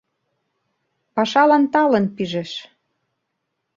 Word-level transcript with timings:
Пашалан 1.15 1.63
талын 1.73 2.05
пижеш. 2.15 2.51